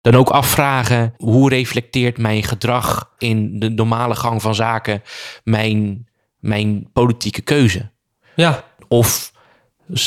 [0.00, 5.02] dan ook afvragen hoe reflecteert mijn gedrag in de normale gang van zaken
[5.44, 7.90] mijn, mijn politieke keuze.
[8.34, 9.32] Ja, Of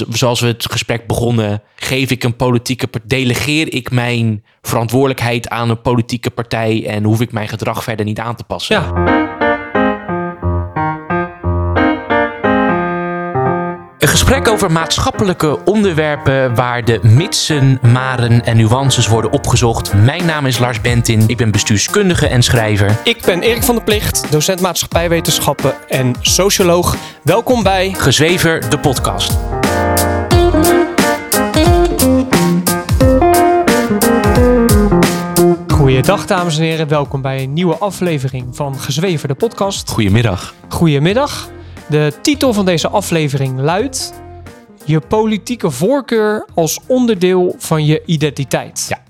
[0.09, 5.81] zoals we het gesprek begonnen, geef ik een politieke delegeer ik mijn verantwoordelijkheid aan een
[5.81, 8.75] politieke partij en hoef ik mijn gedrag verder niet aan te passen.
[8.75, 9.31] ja.
[14.03, 19.93] Een gesprek over maatschappelijke onderwerpen waar de mitsen, maren en nuances worden opgezocht.
[19.93, 22.99] Mijn naam is Lars Bentin, ik ben bestuurskundige en schrijver.
[23.03, 26.95] Ik ben Erik van der Plicht, docent maatschappijwetenschappen en socioloog.
[27.21, 29.37] Welkom bij Gezwever, de podcast.
[35.67, 36.87] Goeiedag dames en heren.
[36.87, 39.89] Welkom bij een nieuwe aflevering van Gezweven de podcast.
[39.89, 40.53] Goedemiddag.
[40.69, 41.52] Goedemiddag.
[41.89, 44.21] De titel van deze aflevering luidt...
[44.85, 48.85] Je politieke voorkeur als onderdeel van je identiteit.
[48.89, 49.03] Ja.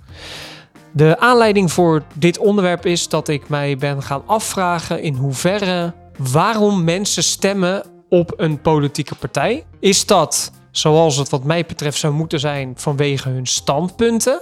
[0.92, 5.94] De aanleiding voor dit onderwerp is dat ik mij ben gaan afvragen in hoeverre
[6.32, 9.66] waarom mensen stemmen op een politieke partij.
[9.80, 14.42] Is dat, zoals het wat mij betreft zou moeten zijn, vanwege hun standpunten?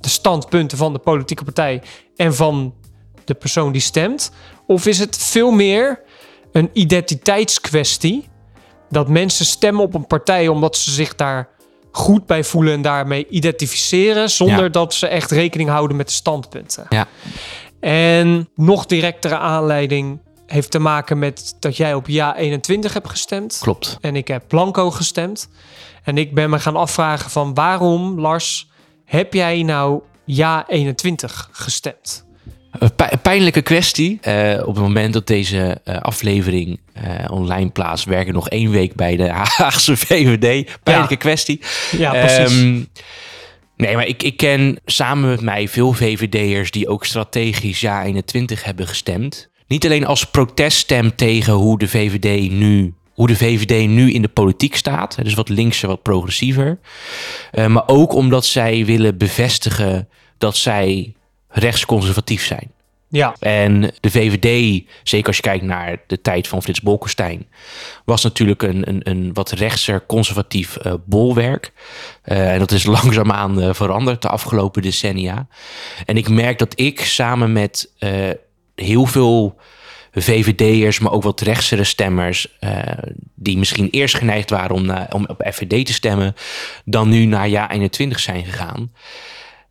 [0.00, 1.82] De standpunten van de politieke partij
[2.16, 2.74] en van
[3.24, 4.32] de persoon die stemt?
[4.66, 6.00] Of is het veel meer
[6.52, 8.28] een identiteitskwestie?
[8.90, 11.48] Dat mensen stemmen op een partij omdat ze zich daar
[11.92, 14.68] goed bij voelen en daarmee identificeren, zonder Ja.
[14.68, 16.86] dat ze echt rekening houden met de standpunten.
[16.88, 17.06] Ja.
[17.80, 23.58] En nog directere aanleiding heeft te maken met dat jij op ja 21 hebt gestemd.
[23.62, 23.98] Klopt.
[24.00, 25.48] En ik heb blanco gestemd.
[26.04, 28.70] En ik ben me gaan afvragen van waarom, Lars,
[29.04, 32.24] heb jij nou ja 21 gestemd?
[32.78, 34.18] Een pij- pijnlijke kwestie.
[34.20, 38.70] Eh, op het moment dat deze eh, aflevering eh, online plaatst, werk ik nog één
[38.70, 40.68] week bij de Haagse VVD.
[40.82, 41.20] Pijnlijke Ja.
[41.20, 41.60] kwestie.
[41.98, 42.60] Ja, precies.
[42.60, 42.80] Ehm,
[43.76, 48.64] nee, maar ik, ik ken samen met mij veel VVD'ers die ook strategisch ja 21
[48.64, 49.50] hebben gestemd.
[49.66, 54.28] Niet alleen als proteststem tegen hoe de VVD nu, hoe de VVD nu in de
[54.28, 55.18] politiek staat.
[55.22, 56.78] Dus wat linkser, wat progressiever.
[57.68, 60.08] Maar ook omdat zij willen bevestigen
[60.38, 61.14] dat zij
[61.52, 62.70] rechtsconservatief zijn.
[63.08, 67.46] ja, En de VVD, zeker als je kijkt naar de tijd van Frits Bolkestein,
[68.04, 71.72] was natuurlijk een, een, een wat rechtser conservatief eh, bolwerk.
[72.22, 75.46] Eh, en dat is langzaamaan eh, veranderd de afgelopen decennia.
[76.06, 77.92] En ik merk dat ik samen met
[78.74, 79.56] heel veel
[80.12, 82.58] VVD'ers, maar ook wat rechtsere stemmers,
[83.34, 86.34] die misschien eerst geneigd waren om, om op FVD te stemmen,
[86.84, 88.92] dan nu naar ja 21 zijn gegaan.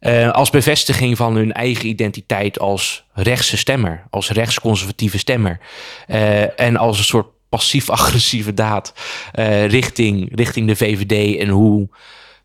[0.02, 5.60] Eh, als bevestiging van hun eigen identiteit als rechtse stemmer, als rechtsconservatieve stemmer.
[6.08, 8.94] Eh, en als een soort passief-agressieve daad
[9.32, 11.90] eh, richting, richting de VVD en hoe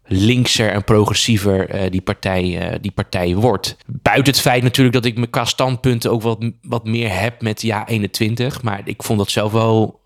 [0.05, 3.77] linkser en progressiever die, partij, die partij wordt.
[3.87, 7.63] Buiten het feit natuurlijk dat ik me qua standpunten ook wat, wat meer heb met
[7.63, 8.63] ja 21.
[8.63, 10.01] Maar ik vond dat zelf wel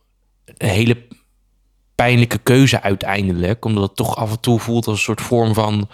[0.57, 0.97] een hele
[1.95, 3.65] pijnlijke keuze uiteindelijk.
[3.65, 5.89] Omdat het toch af en toe voelt als een soort vorm van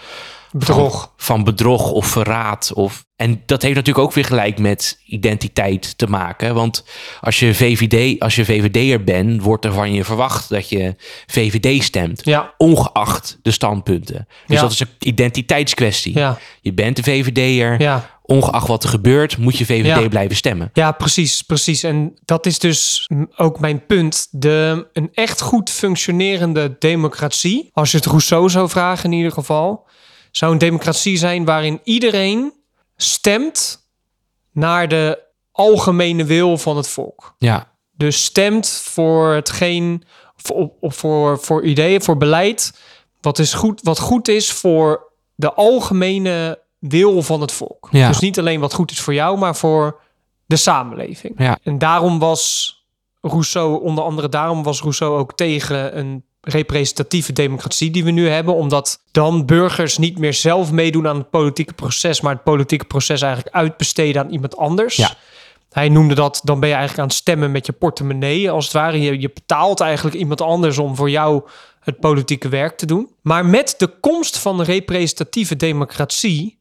[0.59, 1.01] bedrog.
[1.01, 2.73] van, van bedrog of verraad.
[2.75, 6.55] Of, en dat heeft natuurlijk ook weer gelijk met identiteit te maken.
[6.55, 6.85] Want
[7.21, 10.95] als je, VVD, als je VVD'er bent, wordt er van je verwacht dat je
[11.27, 12.25] VVD stemt.
[12.25, 14.27] Ja, Ongeacht de standpunten.
[14.47, 14.63] Dus Ja.
[14.63, 16.19] dat is een identiteitskwestie.
[16.19, 17.81] ja, Je bent een VVD'er.
[17.81, 18.15] ja.
[18.29, 20.09] Ongeacht wat er gebeurt, moet je VVD Ja.
[20.09, 20.71] blijven stemmen.
[20.73, 21.83] Ja, precies, precies.
[21.83, 24.27] En dat is dus ook mijn punt.
[24.31, 29.86] De, een echt goed functionerende democratie, als je het Rousseau zou vragen in ieder geval,
[30.37, 32.53] zou een democratie zijn waarin iedereen
[32.97, 33.89] stemt
[34.53, 37.35] naar de algemene wil van het volk.
[37.39, 40.05] Ja, Dus stemt voor hetgeen,
[40.37, 42.79] voor, voor, voor ideeën, voor beleid,
[43.21, 47.89] wat, is goed, wat goed is voor de algemene wil van het volk.
[47.91, 48.09] Ja.
[48.09, 50.01] Dus niet alleen wat goed is voor jou, maar voor
[50.47, 51.35] de samenleving.
[51.39, 52.75] ja, En daarom was
[53.21, 58.55] Rousseau, onder andere daarom was Rousseau ook tegen een representatieve democratie die we nu hebben,
[58.55, 63.23] omdat dan burgers niet meer zelf meedoen aan het politieke proces, maar het politieke proces
[63.23, 64.97] eigenlijk uitbesteden aan iemand anders.
[64.97, 65.15] Ja.
[65.71, 68.73] Hij noemde dat, dan ben je eigenlijk aan het stemmen met je portemonnee, als het
[68.73, 69.01] ware.
[69.01, 71.43] Je, je betaalt eigenlijk iemand anders om voor jou
[71.81, 73.11] het politieke werk te doen.
[73.23, 76.59] Maar met de komst van de representatieve democratie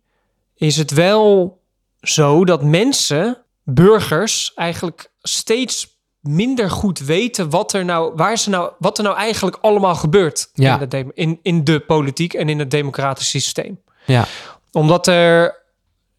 [0.55, 1.59] is het wel
[2.01, 5.94] zo dat mensen, burgers, eigenlijk steeds
[6.27, 10.49] minder goed weten wat er nou, waar ze nou, wat er nou eigenlijk allemaal gebeurt
[10.53, 10.79] Ja.
[10.79, 13.81] in, de in, in de politiek en in het democratisch systeem.
[14.05, 14.25] ja,
[14.71, 15.63] Omdat er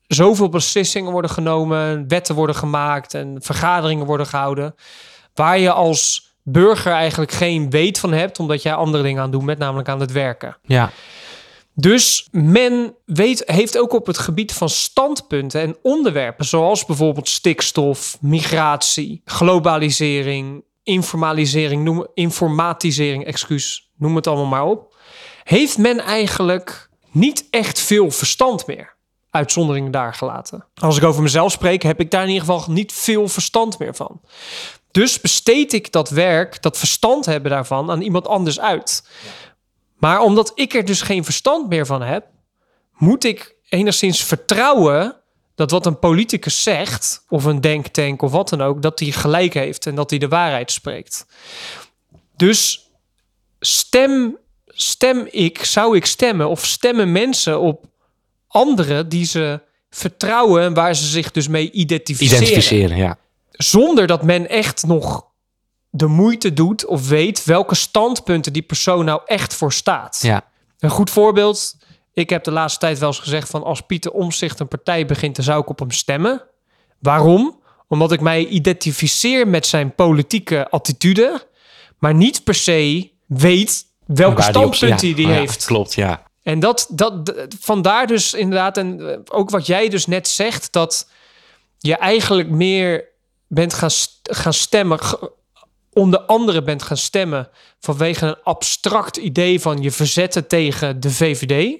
[0.06, 4.74] zoveel beslissingen worden genomen, wetten worden gemaakt en vergaderingen worden gehouden,
[5.34, 9.46] waar je als burger eigenlijk geen weet van hebt, omdat jij andere dingen aan doen
[9.46, 10.56] bent, namelijk aan het werken.
[10.62, 10.90] ja,
[11.78, 18.16] Dus men weet, heeft ook op het gebied van standpunten en onderwerpen, zoals bijvoorbeeld stikstof,
[18.20, 24.96] migratie, globalisering, informalisering, informatisering, excuus, noem het allemaal maar op,
[25.42, 28.94] heeft men eigenlijk niet echt veel verstand meer.
[29.30, 30.64] Uitzonderingen daar gelaten.
[30.74, 33.94] Als ik over mezelf spreek, heb ik daar in ieder geval niet veel verstand meer
[33.94, 34.20] van.
[34.90, 39.08] Dus besteed ik dat werk, dat verstand hebben daarvan, aan iemand anders uit.
[39.96, 42.26] Maar omdat ik er dus geen verstand meer van heb,
[42.96, 45.16] moet ik enigszins vertrouwen
[45.54, 49.54] dat wat een politicus zegt, of een denktank of wat dan ook, dat hij gelijk
[49.54, 51.26] heeft en dat hij de waarheid spreekt.
[52.36, 52.90] Dus
[53.60, 57.84] stem, stem ik, zou ik stemmen of stemmen mensen op
[58.48, 59.60] anderen die ze
[59.90, 62.42] vertrouwen en waar ze zich dus mee identificeren.
[62.42, 63.18] Identificeren, ja.
[63.50, 65.26] Zonder dat men echt nog
[65.96, 70.18] de moeite doet of weet welke standpunten die persoon nou echt voor staat.
[70.22, 70.44] Ja,
[70.78, 71.76] Een goed voorbeeld.
[72.12, 75.36] Ik heb de laatste tijd wel eens gezegd van als Pieter Omzicht een partij begint,
[75.36, 76.42] dan zou ik op hem stemmen.
[76.98, 77.60] Waarom?
[77.88, 81.46] Omdat ik mij identificeer met zijn politieke attitude,
[81.98, 85.64] maar niet per se weet welke die standpunten ja, die ja, heeft.
[85.64, 86.22] Klopt, ja.
[86.42, 91.08] En dat, dat, vandaar dus inderdaad, en eh, ook wat jij dus net zegt, dat
[91.78, 93.04] je eigenlijk meer
[93.46, 93.90] bent gaan,
[94.22, 94.98] gaan stemmen,
[95.96, 97.48] onder andere bent gaan stemmen
[97.80, 101.78] vanwege een abstract idee van je verzetten tegen de VVD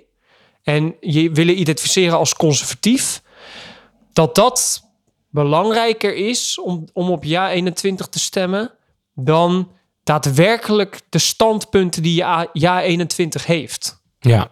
[0.62, 3.22] en je willen identificeren als conservatief,
[4.12, 4.82] dat dat
[5.30, 8.72] belangrijker is om, om op ja 21 te stemmen
[9.14, 9.70] dan
[10.02, 14.02] daadwerkelijk de standpunten die ja, ja 21 heeft.
[14.20, 14.50] Ja.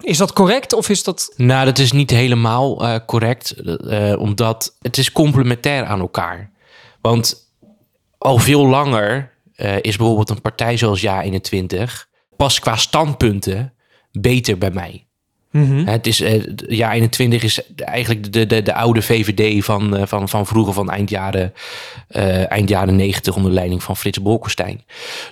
[0.00, 1.32] Is dat correct of is dat...
[1.36, 6.50] Nou, dat is niet helemaal eh, correct, eh, omdat het is complementair aan elkaar.
[7.00, 7.45] Want
[8.26, 11.82] al veel langer eh, is bijvoorbeeld een partij zoals Ja21
[12.36, 13.72] pas qua standpunten
[14.12, 15.04] beter bij mij.
[15.50, 15.86] Mhm.
[15.86, 20.46] Het is, eh, Ja21 is eigenlijk de, de, de oude VVD van, eh, van, van
[20.46, 21.52] vroeger, van eind jaren,
[22.48, 24.84] eind jaren 90 onder leiding van Frits Bolkestein.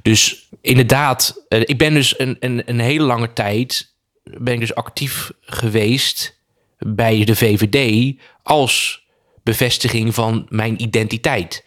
[0.02, 5.32] Dus inderdaad, ik ben dus een, een, een hele lange tijd ben ik dus actief
[5.40, 6.40] geweest
[6.78, 9.04] bij de VVD als
[9.42, 11.64] bevestiging van mijn identiteit.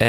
[0.00, 0.08] Eh,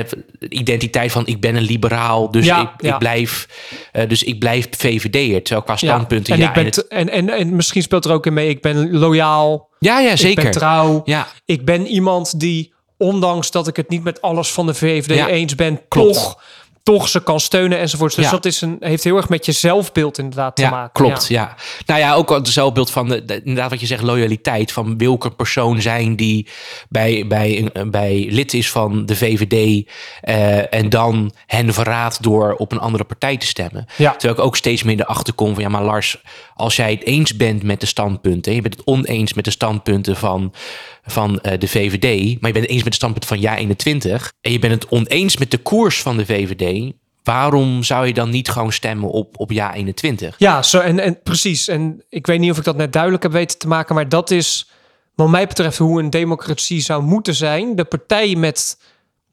[0.49, 2.93] identiteit van ik ben een liberaal, dus Ja, ik, ja.
[2.93, 3.47] ik blijf,
[3.91, 5.41] eh, dus ik blijf VVD'er.
[5.43, 8.11] Terwijl qua standpunten, en, ja, ik ben en het- en, en, en misschien speelt er
[8.11, 10.43] ook in mee, ik ben loyaal, ja, ja, ik zeker.
[10.43, 11.01] ben trouw.
[11.05, 15.27] Ja, Ik ben iemand die, ondanks dat ik het niet met alles van de VVD
[15.27, 16.13] eens ben, klopt.
[16.13, 16.41] toch,
[16.83, 18.15] toch ze kan steunen enzovoort.
[18.15, 18.31] Dus Ja.
[18.31, 20.91] dat is een, heeft heel erg met je zelfbeeld inderdaad te ja maken.
[21.05, 21.27] klopt.
[21.27, 21.55] Ja.
[21.85, 24.71] Nou ja, ook het zelfbeeld van de, de- inderdaad wat je zegt, loyaliteit.
[24.71, 26.47] Van welke persoon zijn die
[26.89, 29.87] bij, bij, bij lid is van de VVD
[30.21, 33.85] eh, en dan hen verraadt door op een andere partij te stemmen.
[33.95, 36.17] Terwijl ik ook steeds meer erachter kom van ja, maar Lars,
[36.55, 40.15] als jij het eens bent met de standpunten, je bent het oneens met de standpunten
[40.15, 40.53] van,
[41.03, 44.33] van eh, de VVD, maar je bent het eens met de standpunten van Ja 21
[44.41, 46.91] en je bent het oneens met de koers van de VVD,
[47.23, 50.35] waarom zou je dan niet gewoon stemmen op, op Ja 21?
[50.37, 51.67] Ja, zo, en, en precies.
[51.67, 54.31] En ik weet niet of ik dat net duidelijk heb weten te maken, maar dat
[54.31, 54.69] is
[55.15, 57.75] wat mij betreft hoe een democratie zou moeten zijn.
[57.75, 58.77] De partij met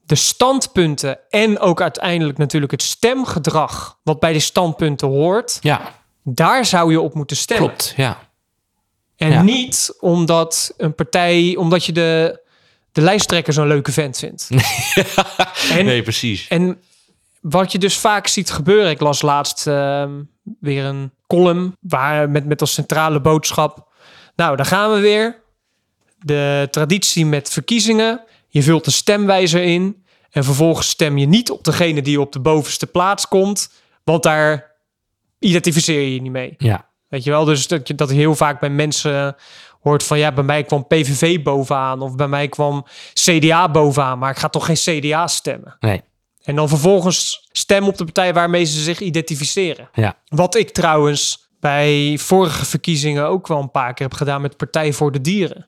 [0.05, 5.81] de standpunten en ook uiteindelijk natuurlijk het stemgedrag wat bij die standpunten hoort, Ja,
[6.23, 7.67] daar zou je op moeten stemmen.
[7.67, 7.93] klopt.
[7.97, 8.28] Ja,
[9.19, 9.41] En Ja.
[9.41, 12.39] niet omdat een partij, omdat je de,
[12.91, 14.49] de lijsttrekker zo'n leuke vent vindt.
[15.77, 16.47] en, nee, precies.
[16.47, 16.81] en
[17.41, 20.11] wat je dus vaak ziet gebeuren, ik las laatst ehm,
[20.59, 23.87] weer een column waar met, met als centrale boodschap.
[24.35, 25.41] Nou, daar gaan we weer.
[26.19, 28.23] De traditie met verkiezingen.
[28.47, 30.03] Je vult een stemwijzer in.
[30.31, 33.71] En vervolgens stem je niet op degene die op de bovenste plaats komt.
[34.03, 34.71] Want daar
[35.39, 36.53] identificeer je je niet mee.
[36.57, 39.35] Ja, Weet je wel, dus dat je dat heel vaak bij mensen
[39.81, 44.31] hoort van ja, bij mij kwam PVV bovenaan of bij mij kwam CDA bovenaan, maar
[44.31, 45.77] ik ga toch geen CDA stemmen.
[45.79, 46.01] nee.
[46.43, 49.89] En dan vervolgens stem op de partij waarmee ze zich identificeren.
[49.93, 54.57] Ja, Wat ik trouwens bij vorige verkiezingen ook wel een paar keer heb gedaan met
[54.57, 55.67] Partij voor de Dieren.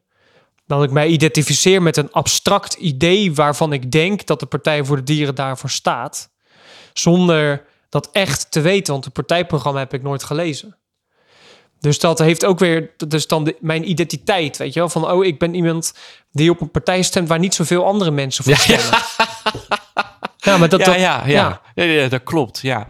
[0.68, 4.96] Dat ik mij identificeer met een abstract idee waarvan ik denk dat de Partij voor
[4.96, 6.30] de Dieren daarvoor staat.
[6.94, 10.78] Zonder dat echt te weten, want het partijprogramma heb ik nooit gelezen.
[11.82, 14.90] Dus dat heeft ook weer, is dan de- mijn identiteit, weet je wel?
[14.90, 15.94] Van, oh, ik ben iemand
[16.32, 19.00] die op een partij stemt waar niet zoveel andere mensen voor stemmen.
[20.44, 21.62] Ja, maar dat, ja, dat, ja, ja.
[21.76, 22.60] Ja, ja, dat klopt.
[22.62, 22.88] Ja.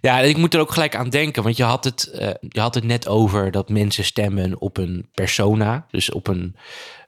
[0.00, 1.42] ja, ik moet er ook gelijk aan denken.
[1.42, 5.08] Want je had, het, eh, je had het net over dat mensen stemmen op een
[5.14, 5.86] persona.
[5.90, 6.56] Dus op een,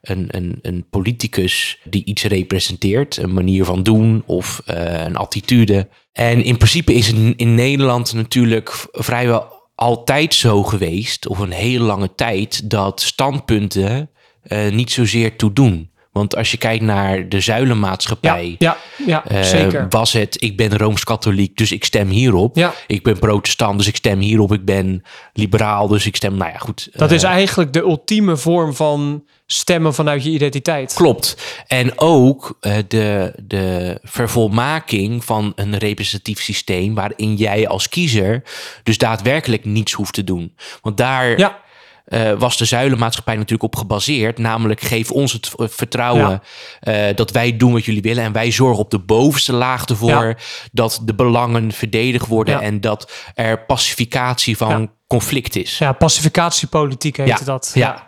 [0.01, 3.17] een, een, een politicus die iets representeert.
[3.17, 5.87] Een manier van doen of eh, een attitude.
[6.13, 11.83] En in principe is in, in Nederland natuurlijk vrijwel altijd zo geweest, of een hele
[11.83, 14.09] lange tijd, dat standpunten
[14.41, 15.93] eh, niet zozeer toe doen.
[16.15, 19.85] Want als je kijkt naar de zuilenmaatschappij, ja, ja eh, zeker.
[19.89, 22.55] was het ik ben rooms-katholiek, dus ik stem hierop.
[22.55, 22.73] Ja.
[22.87, 24.53] Ik ben protestant, dus ik stem hierop.
[24.53, 25.03] Ik ben
[25.33, 26.89] liberaal, dus ik stem, nou ja, goed.
[26.91, 30.93] Dat eh, is eigenlijk de ultieme vorm van stemmen vanuit je identiteit.
[30.93, 31.37] Klopt.
[31.67, 38.43] En ook eh, de, de vervolmaking van een representatief systeem waarin jij als kiezer
[38.83, 40.55] dus daadwerkelijk niets hoeft te doen.
[40.81, 41.59] Want daar Ja,
[42.05, 44.37] eh, was de zuilenmaatschappij natuurlijk op gebaseerd.
[44.37, 46.41] Namelijk geef ons het v- vertrouwen
[46.79, 48.23] eh, dat wij doen wat jullie willen.
[48.23, 50.35] En wij zorgen op de bovenste laag ervoor Ja.
[50.71, 52.53] dat de belangen verdedigd worden.
[52.53, 52.61] Ja.
[52.61, 55.77] En dat er pacificatie van conflict is.
[55.77, 57.71] ja pacificatiepolitiek heette dat.
[57.73, 58.05] Ja.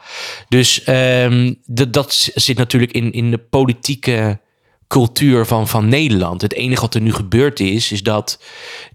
[0.50, 4.40] Dus ehm, dat, dat zit natuurlijk in, in de politieke
[4.88, 6.42] cultuur van, van Nederland.
[6.42, 8.44] Het enige wat er nu gebeurd is, is dat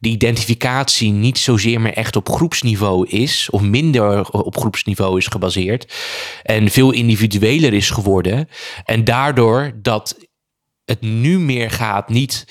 [0.00, 5.94] de identificatie niet zozeer meer echt op groepsniveau is, of minder op groepsniveau is gebaseerd,
[6.42, 8.48] en veel individueler is geworden.
[8.84, 10.18] En daardoor dat
[10.84, 12.44] het nu meer gaat niet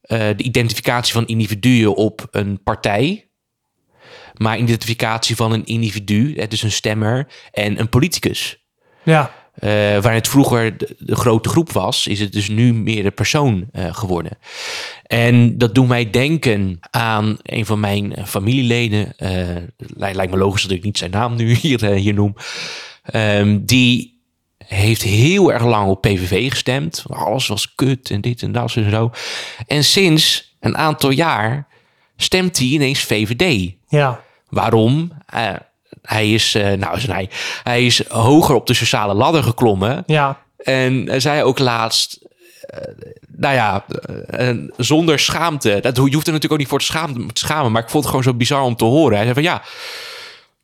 [0.00, 3.30] eh, de identificatie van individuen op een partij,
[4.32, 8.64] maar identificatie van een individu, dus een stemmer en een politicus.
[9.02, 9.41] ja.
[9.52, 9.70] Eh,
[10.02, 13.68] waar het vroeger de, de grote groep was, is het dus nu meer de persoon
[13.72, 14.38] eh, geworden.
[15.06, 19.14] En dat doet mij denken aan een van mijn eh, familieleden.
[19.76, 22.34] lijkt, me logisch dat ik niet zijn naam nu hier, hier noem.
[23.02, 24.20] Ehm, die
[24.66, 27.04] heeft heel erg lang op PVV gestemd.
[27.06, 29.10] Alles was kut en dit en dat en zo.
[29.66, 31.66] En sinds een aantal jaar
[32.16, 33.72] stemt hij ineens VVD.
[33.88, 34.20] ja.
[34.48, 35.12] Waarom?
[35.26, 35.54] Eh,
[36.02, 37.28] hij is, eh, nou, is hij,
[37.62, 40.02] hij is hoger op de sociale ladder geklommen.
[40.06, 42.18] Ja, En hij zei ook laatst,
[42.60, 42.80] eh,
[43.36, 43.84] nou ja,
[44.26, 45.78] eh, eh, zonder schaamte.
[45.80, 48.02] Dat, je hoeft er natuurlijk ook niet voor te schamen, te schamen, maar ik vond
[48.04, 49.12] het gewoon zo bizar om te horen.
[49.16, 49.62] Hij zei van ja.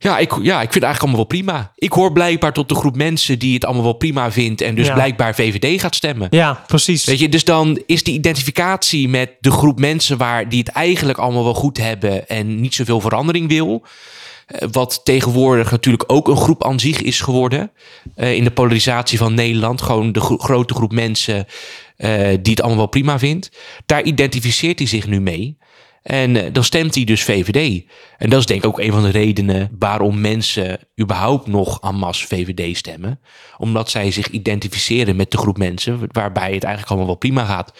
[0.01, 1.71] Ja ik, ja, ik vind het eigenlijk allemaal wel prima.
[1.75, 4.61] Ik hoor blijkbaar tot de groep mensen die het allemaal wel prima vindt.
[4.61, 4.93] En dus Ja.
[4.93, 6.27] blijkbaar VVD gaat stemmen.
[6.31, 7.05] ja, precies.
[7.05, 11.17] Weet je, dus dan is die identificatie met de groep mensen waar die het eigenlijk
[11.17, 13.83] allemaal wel goed hebben en niet zoveel verandering wil.
[14.49, 17.71] Eh, Wat tegenwoordig natuurlijk ook een groep aan zich is geworden.
[18.15, 19.81] eh, in de polarisatie van Nederland.
[19.81, 21.45] Gewoon de gro- grote groep mensen
[21.97, 23.51] eh, die het allemaal wel prima vindt.
[23.85, 25.57] Daar identificeert hij zich nu mee.
[26.03, 27.83] En dan stemt hij dus VVD.
[28.17, 31.95] En dat is denk ik ook een van de redenen waarom mensen überhaupt nog en
[31.95, 33.19] masse VVD stemmen.
[33.57, 37.73] Omdat zij zich identificeren met de groep mensen waarbij het eigenlijk allemaal wel prima gaat.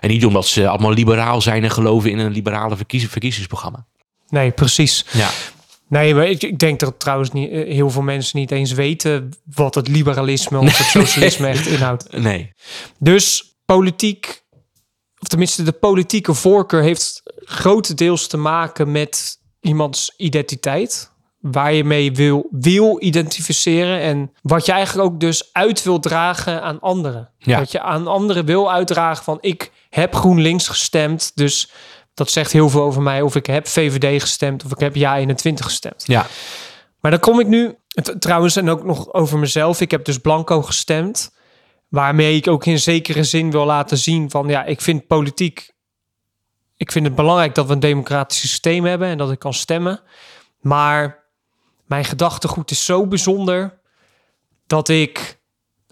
[0.00, 3.86] En niet omdat ze allemaal liberaal zijn en geloven in een liberale verkies- verkiezingsprogramma.
[4.28, 5.04] Nee, precies.
[5.12, 5.30] Ja,
[5.88, 9.32] Nee, maar ik, ik denk dat trouwens niet, eh, heel veel mensen niet eens weten
[9.54, 12.12] wat het liberalisme of het socialisme echt inhoudt.
[12.20, 12.52] nee.
[12.98, 14.44] Dus politiek,
[15.18, 21.14] of tenminste de politieke voorkeur, heeft grotendeels te maken met iemands identiteit.
[21.40, 26.62] Waar je mee wil, wil identificeren en wat je eigenlijk ook dus uit wil dragen
[26.62, 27.32] aan anderen.
[27.38, 27.58] Ja.
[27.58, 31.70] Dat je aan anderen wil uitdragen van ik heb GroenLinks gestemd, dus
[32.16, 33.22] dat zegt heel veel over mij.
[33.22, 36.02] Of ik heb VVD gestemd of ik heb Ja 21 gestemd.
[36.06, 36.26] Ja,
[37.00, 37.74] Maar dan kom ik nu,
[38.18, 39.80] trouwens, en ook nog over mezelf.
[39.80, 41.34] Ik heb dus blanco gestemd.
[41.88, 45.72] Waarmee ik ook in zekere zin wil laten zien van ja, ik vind politiek.
[46.76, 50.00] Ik vind het belangrijk dat we een democratisch systeem hebben en dat ik kan stemmen.
[50.60, 51.24] Maar
[51.86, 53.80] mijn gedachtegoed is zo bijzonder
[54.66, 55.35] dat ik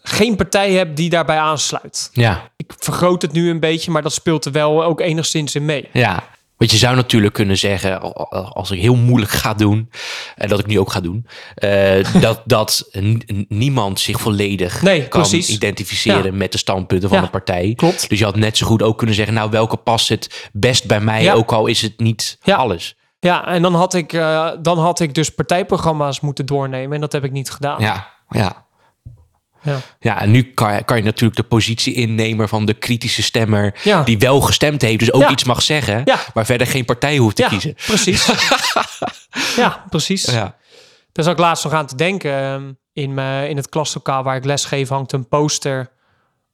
[0.07, 2.09] geen partij heb die daarbij aansluit.
[2.13, 5.65] ja, Ik vergroot het nu een beetje, maar dat speelt er wel ook enigszins in
[5.65, 5.89] mee.
[5.93, 6.23] ja.
[6.57, 8.01] Want je zou natuurlijk kunnen zeggen,
[8.55, 9.91] als ik heel moeilijk ga doen,
[10.37, 12.89] en dat ik nu ook ga doen, eh, dat, dat
[13.49, 15.49] niemand zich volledig Nee, kan precies.
[15.49, 16.33] identificeren Ja.
[16.33, 17.73] met de standpunten van Ja, een partij.
[17.77, 18.09] klopt.
[18.09, 21.01] Dus je had net zo goed ook kunnen zeggen, nou welke past het best bij
[21.01, 21.33] mij, Ja.
[21.35, 22.57] ook al is het niet Ja.
[22.57, 22.97] alles.
[23.21, 27.13] Ja, en dan had ik, eh, dan had ik dus partijprogramma's moeten doornemen en dat
[27.13, 27.81] heb ik niet gedaan.
[27.81, 28.64] Ja, ja.
[29.65, 29.79] Ja.
[30.01, 33.75] Ja, en nu kan je, kan je natuurlijk de positie innemen van de kritische stemmer
[33.83, 34.03] Ja.
[34.03, 35.31] die wel gestemd heeft, dus ook Ja.
[35.31, 36.19] iets mag zeggen, Ja.
[36.35, 37.75] maar verder geen partij hoeft te ja, kiezen.
[37.75, 38.27] precies.
[39.57, 40.25] ja, precies.
[40.25, 40.57] Ja.
[41.13, 42.33] Daar zat ik laatst nog aan te denken.
[42.43, 45.91] Ehm, In, mijn, in het klaslokaal waar ik lesgeef hangt een poster.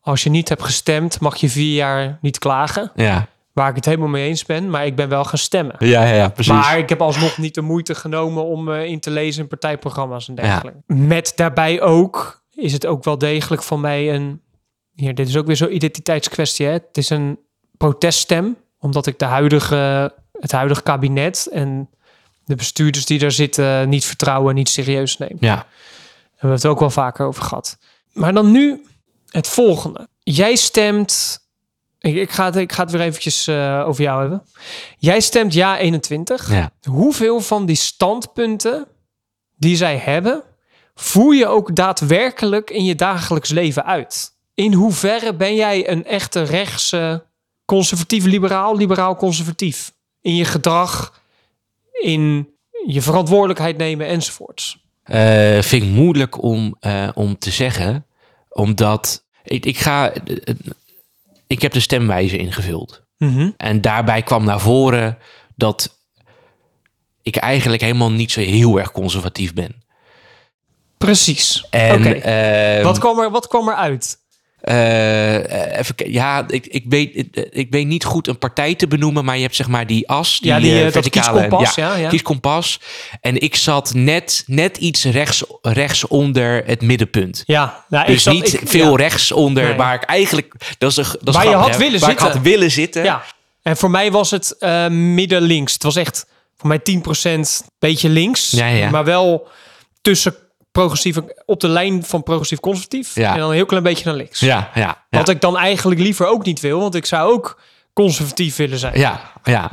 [0.00, 2.92] Als je niet hebt gestemd, mag je vier jaar niet klagen.
[2.94, 3.26] Ja.
[3.52, 5.74] Waar ik het helemaal mee eens ben, maar ik ben wel gaan stemmen.
[5.78, 6.52] Ja, ja, ja, precies.
[6.52, 10.28] Maar ik heb alsnog niet de moeite genomen om eh, in te lezen in partijprogramma's
[10.28, 10.78] en dergelijke.
[10.86, 14.40] Met daarbij ook is het ook wel degelijk van mij een...
[14.94, 16.66] Hier, dit is ook weer zo'n identiteitskwestie.
[16.66, 16.72] Hè?
[16.72, 17.38] Het is een
[17.76, 21.90] proteststem, omdat ik de huidige, het huidige kabinet en
[22.44, 25.36] de bestuurders die daar zitten niet vertrouwen en niet serieus neem.
[25.40, 25.66] Ja, Daar
[26.30, 27.78] hebben we het ook wel vaker over gehad.
[28.12, 28.84] Maar dan nu
[29.28, 30.08] het volgende.
[30.18, 31.38] Jij stemt
[31.98, 34.42] Ik, ik, ga het, ik ga het weer eventjes eh, over jou hebben.
[34.98, 36.50] Jij stemt ja 21.
[36.50, 36.70] Ja.
[36.88, 38.86] Hoeveel van die standpunten
[39.56, 40.42] die zij hebben,
[40.94, 44.32] voer je ook daadwerkelijk in je dagelijks leven uit?
[44.54, 47.24] In hoeverre ben jij een echte rechtse,
[47.64, 49.92] conservatief liberaal, liberaal conservatief?
[50.20, 51.20] In je gedrag,
[51.92, 52.48] in
[52.86, 54.78] je verantwoordelijkheid nemen enzovoorts.
[55.02, 58.06] Eh, vind ik moeilijk om, eh, om te zeggen,
[58.48, 60.12] omdat ik, ik ga.
[61.46, 63.02] ik heb de stemwijze ingevuld.
[63.18, 63.50] Mhm.
[63.56, 65.18] En daarbij kwam naar voren
[65.56, 65.98] dat
[67.22, 69.82] ik eigenlijk helemaal niet zo heel erg conservatief ben.
[71.04, 71.64] Precies.
[71.70, 74.18] En ehm, Wat, kwam er, wat kwam er uit?
[74.60, 78.86] eh, even, ki- ja, ik, ik, weet, ik, ik weet niet goed een partij te
[78.86, 81.74] benoemen, maar je hebt zeg maar die as, die, Ja, die, eh, eh, verticale kieskompas,
[81.74, 82.08] ja, ja.
[82.08, 82.80] kieskompas.
[83.20, 87.42] En ik zat net, net iets rechts, rechts onder het middenpunt.
[87.46, 89.74] Ja, nou, Dus zat- niet ik- veel rechts onder, Nee.
[89.76, 90.54] waar ik eigenlijk...
[90.78, 91.76] Dat is een, dat Waar je had hè?
[91.78, 92.26] willen waar zitten.
[92.26, 93.04] ik had willen zitten.
[93.04, 93.22] Ja,
[93.62, 95.72] en voor mij was het eh, midden links.
[95.72, 96.26] Het was echt
[96.56, 98.52] voor mij 10% beetje links.
[98.90, 99.48] Maar wel
[100.02, 100.34] tussen
[100.80, 103.14] progressief en- op de lijn van progressief conservatief.
[103.14, 103.32] Ja.
[103.32, 104.40] En dan een heel klein beetje naar links.
[104.40, 105.04] Ja, ja.
[105.10, 107.60] Wat ik dan eigenlijk liever ook niet wil, want ik zou ook
[107.92, 108.98] conservatief willen zijn.
[108.98, 109.70] Ja, ja.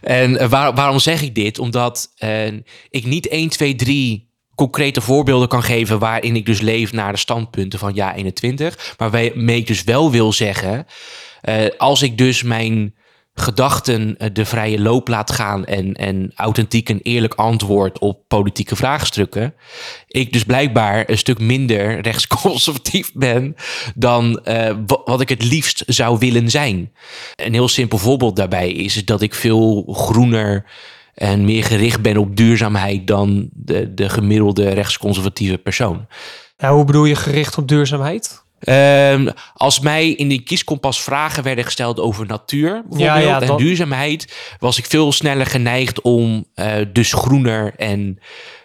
[0.00, 1.58] En eh, waar- waarom zeg ik dit?
[1.58, 2.46] Omdat eh,
[2.90, 7.18] ik niet 1, 2, 3 concrete voorbeelden kan geven waarin ik dus leef naar de
[7.18, 8.94] standpunten van ja 21.
[8.98, 10.86] Maar waarmee ik dus wel wil zeggen,
[11.40, 12.94] eh, als ik dus mijn
[13.38, 18.76] gedachten eh, de vrije loop laat gaan en, en authentiek en eerlijk antwoord op politieke
[18.76, 19.54] vraagstukken,
[20.06, 23.54] ik dus blijkbaar een stuk minder rechtsconservatief ben
[23.94, 26.92] dan eh, wa- wat ik het liefst zou willen zijn.
[27.36, 30.64] Een heel simpel voorbeeld daarbij is dat ik veel groener
[31.14, 36.06] en meer gericht ben op duurzaamheid dan de, de gemiddelde rechtsconservatieve persoon.
[36.56, 38.46] Hoe bedoel je gericht op duurzaamheid?
[38.60, 43.46] Ehm, als mij in die kieskompas vragen werden gesteld over natuur bijvoorbeeld, Ja, ja, en
[43.46, 48.18] dat- duurzaamheid, was ik veel sneller geneigd om eh, dus groener en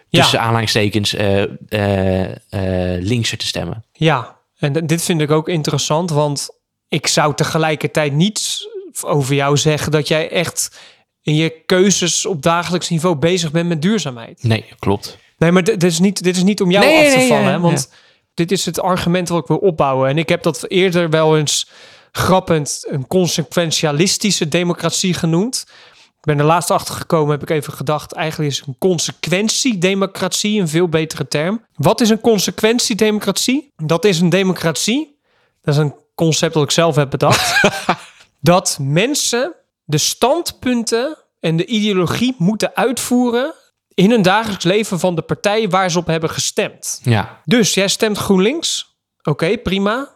[0.08, 0.20] Ja.
[0.20, 3.84] tussen aanhalingstekens eh, eh, eh, linkser te stemmen.
[3.92, 6.48] Ja, en dit vind ik ook interessant, want
[6.88, 8.68] ik zou tegelijkertijd niet
[9.02, 10.78] over jou zeggen dat jij echt
[11.22, 14.42] in je keuzes op dagelijks niveau bezig bent met duurzaamheid.
[14.42, 15.18] Nee, klopt.
[15.38, 17.44] Nee, maar dit is niet, dit is niet om jou Nee, af te nee, vallen,
[17.44, 17.90] ja, hè, want
[18.34, 20.08] dit is het argument wat ik wil opbouwen.
[20.08, 21.70] En ik heb dat eerder wel eens
[22.12, 25.64] grappend een consequentialistische democratie genoemd.
[25.96, 30.68] Ik ben er laatst achter gekomen, heb ik even gedacht, eigenlijk is een consequentiedemocratie een
[30.68, 31.64] veel betere term.
[31.74, 33.72] Wat is een consequentiedemocratie?
[33.76, 35.18] Dat is een democratie,
[35.62, 37.68] dat is een concept dat ik zelf heb bedacht,
[38.40, 43.54] dat mensen de standpunten en de ideologie moeten uitvoeren
[43.94, 47.00] in hun dagelijks leven van de partij waar ze op hebben gestemd.
[47.02, 48.96] Ja, Dus jij stemt GroenLinks.
[49.22, 50.08] Oké, prima.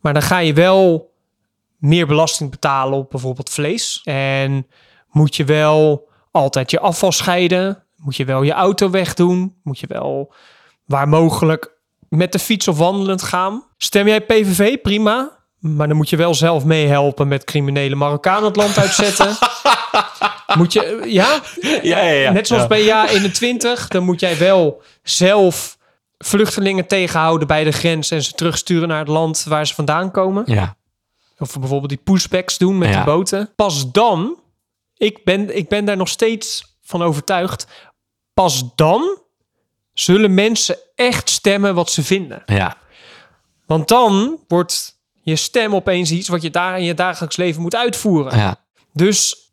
[0.00, 1.12] Maar dan ga je wel
[1.78, 4.00] meer belasting betalen op bijvoorbeeld vlees.
[4.04, 4.66] En
[5.10, 7.84] moet je wel altijd je afval scheiden.
[7.96, 9.54] Moet je wel je auto wegdoen.
[9.62, 10.34] Moet je wel
[10.84, 11.72] waar mogelijk
[12.08, 13.64] met de fiets of wandelend gaan.
[13.76, 14.80] Stem jij PVV?
[14.80, 15.40] Prima.
[15.58, 19.36] Maar dan moet je wel zelf meehelpen met criminele Marokkanen het land uitzetten.
[20.56, 21.40] moet je, ja?
[21.60, 22.10] ja, ja.
[22.10, 22.30] ja.
[22.30, 25.78] Net zoals bij jaar 21, dan moet jij wel zelf
[26.18, 30.42] vluchtelingen tegenhouden bij de grens en ze terugsturen naar het land waar ze vandaan komen.
[30.46, 30.76] Ja,
[31.38, 33.52] Of bijvoorbeeld die pushbacks doen met die boten.
[33.56, 34.38] Pas dan,
[34.96, 37.66] ik ben, ik ben daar nog steeds van overtuigd,
[38.34, 39.18] pas dan
[39.92, 42.42] zullen mensen echt stemmen wat ze vinden.
[42.46, 42.80] ja.
[43.66, 47.74] Want dan wordt je stem opeens iets wat je daar in je dagelijks leven moet
[47.74, 48.38] uitvoeren.
[48.38, 48.60] ja.
[48.92, 49.51] Dus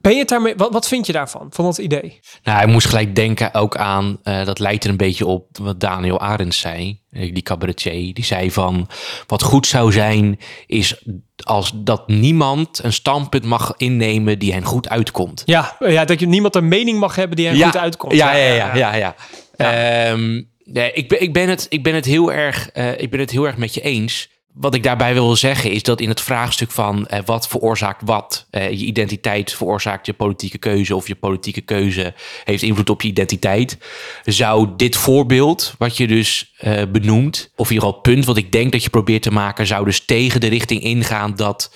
[0.00, 2.20] ben je het daarmee, wat, wat vind je daarvan, van dat idee?
[2.42, 5.80] Nou, hij moest gelijk denken ook aan, eh, dat lijkt er een beetje op wat
[5.80, 8.14] Daniel Arends zei, eh, die cabaretier.
[8.14, 8.88] Die zei van,
[9.26, 11.04] wat goed zou zijn, is
[11.44, 15.42] als dat niemand een standpunt mag innemen die hen goed uitkomt.
[15.44, 18.14] Ja, ja, dat je niemand een mening mag hebben die er goed uitkomt.
[18.14, 18.94] Ja, ja, ja, ja.
[18.94, 19.14] ja,
[19.56, 23.20] Ehm, nee, ik, ben, ik, ben het, ik, ben het heel erg, eh, ik ben
[23.20, 24.28] het heel erg met je eens.
[24.52, 28.46] Wat ik daarbij wil zeggen is dat in het vraagstuk van eh, wat veroorzaakt wat,
[28.50, 33.08] eh, je identiteit veroorzaakt je politieke keuze of je politieke keuze heeft invloed op je
[33.08, 33.78] identiteit,
[34.24, 38.36] zou dit voorbeeld wat je dus eh, benoemt, of in ieder geval het punt wat
[38.36, 41.74] ik denk dat je probeert te maken, zou dus tegen de richting ingaan dat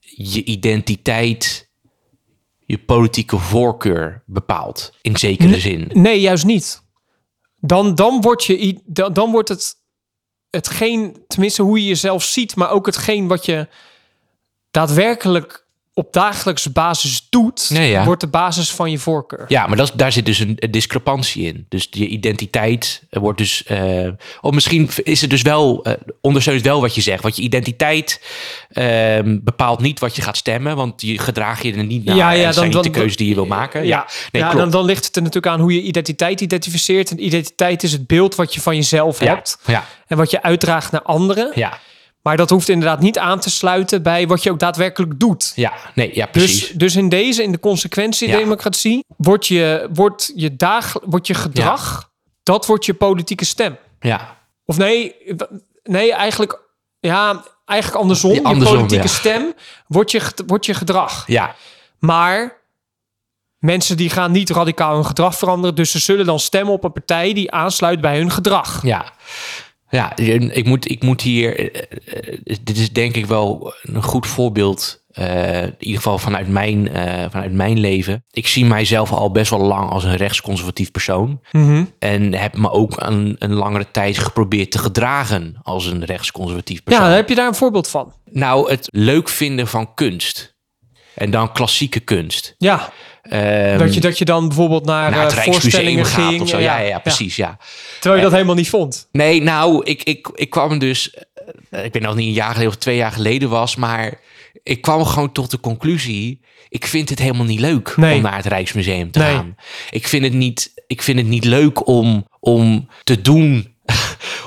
[0.00, 1.70] je identiteit
[2.66, 4.92] je politieke voorkeur bepaalt.
[5.02, 5.90] In zekere zin.
[5.92, 6.82] Nee, juist niet.
[7.60, 9.74] Dan, dan, wordt je, dan, dan wordt het
[10.56, 13.68] hetgeen, tenminste hoe je jezelf ziet, maar ook hetgeen wat je
[14.70, 15.65] daadwerkelijk
[15.98, 18.04] op dagelijkse basis doet, Nee, ja.
[18.04, 19.44] wordt de basis van je voorkeur.
[19.48, 21.66] Ja, maar dat, daar zit dus een, een discrepantie in.
[21.68, 23.64] Dus je identiteit eh, wordt dus.
[23.64, 24.08] eh,
[24.40, 25.84] of misschien is het dus wel.
[25.84, 27.22] eh, ondersteunt wel wat je zegt.
[27.22, 28.20] Want je identiteit
[28.70, 30.76] ehm, bepaalt niet wat je gaat stemmen.
[30.76, 32.16] Want je gedraag je er niet naar.
[32.16, 33.86] Ja, ja, dan- zijn niet de keuze die je wil maken.
[33.86, 37.10] Ja, nee, ja dan, dan ligt het er natuurlijk aan hoe je identiteit identificeert.
[37.10, 40.42] En identiteit is het beeld wat je van jezelf ja, hebt ja, en wat je
[40.42, 41.50] uitdraagt naar anderen.
[41.54, 41.78] ja,
[42.26, 45.52] Maar dat hoeft inderdaad niet aan te sluiten bij wat je ook daadwerkelijk doet.
[45.54, 46.60] ja, nee, ja, precies.
[46.60, 52.10] Dus, dus in deze, in de consequentiedemocratie, wordt je, wordt je, dag, wordt je gedrag,
[52.42, 53.76] dat wordt je politieke stem.
[54.00, 55.14] ja, Of nee,
[55.82, 56.60] nee eigenlijk,
[57.00, 58.32] ja, eigenlijk andersom.
[58.32, 59.14] Ja, andersom, je politieke ja.
[59.14, 59.54] stem
[59.86, 61.24] wordt je, wordt je gedrag.
[61.26, 61.54] ja,
[61.98, 62.62] Maar
[63.58, 65.76] mensen die gaan niet radicaal hun gedrag veranderen.
[65.76, 68.82] Dus ze zullen dan stemmen op een partij die aansluit bij hun gedrag.
[68.82, 69.12] ja.
[69.96, 71.58] Ja, ik moet, ik moet hier.
[71.74, 75.04] eh, eh, dit is denk ik wel een goed voorbeeld.
[75.12, 76.88] eh, in ieder geval vanuit mijn,
[77.30, 78.24] vanuit mijn leven.
[78.30, 81.40] Ik zie mijzelf al best wel lang als een rechtsconservatief persoon.
[81.52, 81.84] Mhm.
[81.98, 86.82] En heb me ook een, een langere tijd geprobeerd te gedragen als een rechtsconservatief Ja,
[86.84, 87.10] persoon.
[87.10, 88.12] heb je daar een voorbeeld van?
[88.30, 90.54] Nou, het leuk vinden van kunst.
[91.14, 92.54] En dan klassieke kunst.
[92.58, 92.92] Ja,
[93.28, 96.40] Ehm, dat, je, dat je dan bijvoorbeeld naar, naar het eh, voorstellingen gaat ging.
[96.40, 96.58] of zo.
[96.58, 97.58] Ja, ja, ja, precies, ja.
[97.94, 99.08] Terwijl je dat helemaal niet vond.
[99.12, 101.14] Nee, nou, ik, ik, ik kwam dus...
[101.70, 104.20] eh, Ik weet nog niet een jaar geleden of twee jaar geleden was, maar
[104.62, 106.40] ik kwam gewoon tot de conclusie...
[106.68, 108.16] Ik vind het helemaal niet leuk Nee.
[108.16, 109.34] om naar het Rijksmuseum te Nee.
[109.34, 109.56] gaan.
[109.90, 113.74] Ik vind het niet, ik vind het niet leuk om, om te doen...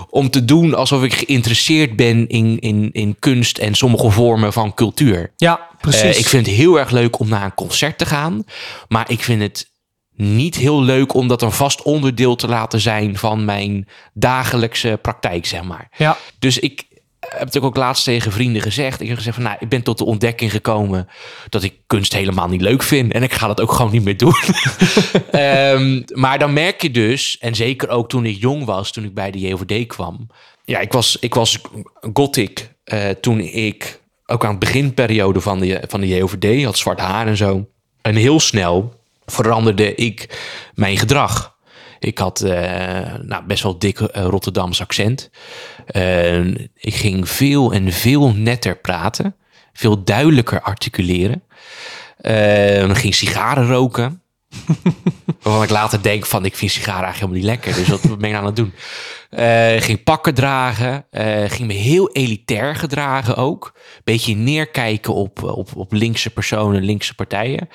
[0.09, 4.73] om te doen alsof ik geïnteresseerd ben in, in, in kunst en sommige vormen van
[4.73, 5.33] cultuur.
[5.37, 6.01] Ja, precies.
[6.01, 8.43] Eh, ik vind het heel erg leuk om naar een concert te gaan.
[8.87, 9.69] Maar ik vind het
[10.15, 15.45] niet heel leuk om dat een vast onderdeel te laten zijn van mijn dagelijkse praktijk,
[15.45, 15.91] zeg maar.
[15.97, 16.85] ja, Dus ik
[17.19, 19.01] heb het ook laatst tegen vrienden gezegd.
[19.01, 21.07] Ik heb gezegd van, nou, ik ben tot de ontdekking gekomen
[21.49, 23.13] dat ik kunst helemaal niet leuk vind.
[23.13, 24.35] En ik ga dat ook gewoon niet meer doen.
[25.31, 29.13] Ehm, maar dan merk je dus, en zeker ook toen ik jong was, toen ik
[29.13, 30.27] bij de JOVD kwam.
[30.65, 31.59] Ja, ik was, ik was
[32.13, 36.99] gothic eh, toen ik ook aan het beginperiode van de, van de JOVD had zwart
[36.99, 37.67] haar en zo.
[38.01, 38.93] En heel snel
[39.25, 40.39] veranderde ik
[40.73, 41.57] mijn gedrag.
[41.99, 45.29] Ik had eh, nou, best wel dik eh, Rotterdams accent.
[45.85, 49.35] Eh, ik ging veel en veel netter praten.
[49.73, 51.43] Veel duidelijker articuleren.
[52.17, 54.21] Eh, ging sigaren roken.
[55.41, 57.85] Waarvan ik later denk van, ik vind sigaren eigenlijk helemaal niet lekker.
[57.85, 58.73] Dus wat ben ik aan het doen?
[59.29, 61.05] Eh, ging pakken dragen.
[61.11, 63.73] eh, ging me heel elitair gedragen ook.
[64.03, 67.69] Beetje neerkijken op, op, op linkse personen, linkse partijen.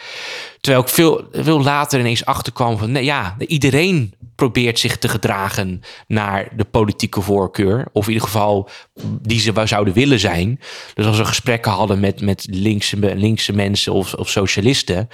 [0.60, 2.92] Terwijl ik veel, veel later ineens achterkwam van...
[2.92, 7.86] Nee, ja, iedereen probeert zich te gedragen naar de politieke voorkeur.
[7.92, 8.68] Of in ieder geval
[9.02, 10.60] die ze zouden willen zijn.
[10.94, 15.08] Dus als we gesprekken hadden met, met linkse, linkse mensen of, of socialisten...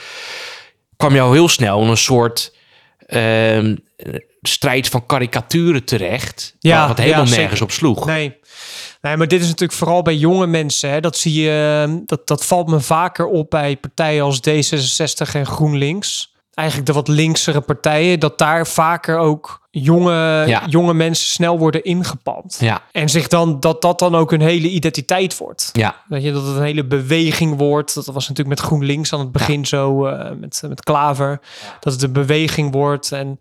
[1.00, 2.54] kwam je al heel snel in een soort
[3.06, 3.76] ehm,
[4.42, 6.56] strijd van karikaturen terecht.
[6.58, 8.06] Ja, wat helemaal ja, nergens op sloeg.
[8.06, 8.38] nee.
[9.00, 10.90] Nee, maar dit is natuurlijk vooral bij jonge mensen.
[10.90, 11.00] Hè.
[11.00, 16.34] Dat zie je, dat, dat valt me vaker op bij partijen als D66 en GroenLinks.
[16.61, 20.62] Eigenlijk de wat linksere partijen, dat daar vaker ook jonge, Ja.
[20.66, 22.57] jonge mensen snel worden ingepand.
[22.61, 25.68] Ja, En zich dan, dat dat dan ook hun hele identiteit wordt.
[25.73, 27.94] ja, Weet je, dat het een hele beweging wordt.
[27.94, 31.40] Dat was natuurlijk met GroenLinks aan het begin zo, eh, met, met Klaver.
[31.81, 33.12] Dat het een beweging wordt.
[33.12, 33.40] En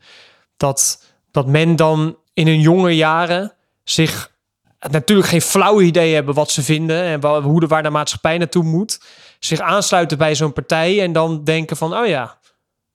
[0.58, 3.54] dat, dat men dan in hun jonge jaren
[3.84, 4.32] zich
[4.90, 7.04] natuurlijk geen flauw idee hebben wat ze vinden.
[7.04, 9.00] En wa- hoe de, waar de maatschappij naartoe moet.
[9.40, 12.38] Zich aansluiten bij zo'n partij en dan denken van, oh ja,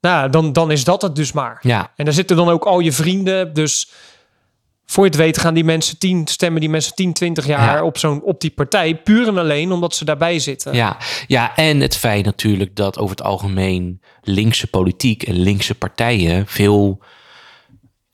[0.05, 1.59] nou, dan, dan is dat het dus maar.
[1.63, 1.93] ja.
[1.97, 3.55] En daar zitten dan ook al je vrienden.
[3.55, 3.91] Dus
[4.87, 7.85] voor je het weet gaan die mensen 10 stemmen die mensen 10, 20 jaar Ja.
[7.85, 8.97] op, zo'n, op die partij.
[8.97, 10.75] Puur en alleen omdat ze daarbij zitten.
[10.75, 16.47] Ja, ja, en het feit natuurlijk dat over het algemeen linkse politiek en linkse partijen
[16.47, 16.99] veel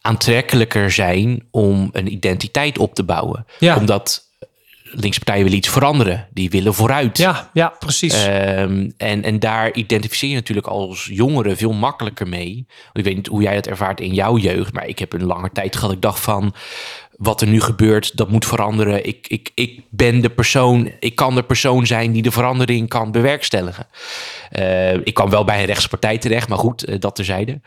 [0.01, 3.47] aantrekkelijker zijn om een identiteit op te bouwen.
[3.59, 3.77] Ja.
[3.77, 4.30] Omdat
[4.91, 6.29] linkse partijen willen iets veranderen.
[6.33, 7.19] Die willen vooruit.
[7.19, 8.25] ja, ja, precies.
[8.25, 12.67] Ehm, en, en daar identificeer je natuurlijk als jongere veel makkelijker mee.
[12.93, 15.51] Ik weet niet hoe jij dat ervaart in jouw jeugd, maar ik heb een lange
[15.53, 15.93] tijd gehad.
[15.93, 16.55] Ik dacht van,
[17.21, 19.07] wat er nu gebeurt, dat moet veranderen.
[19.07, 23.13] Ik, ik, ik ben de persoon, ik kan de persoon zijn die de verandering kan
[23.13, 23.87] bewerkstelligen.
[24.51, 27.61] Eh, ik kwam wel bij een rechtspartij terecht, maar goed, eh, dat terzijde.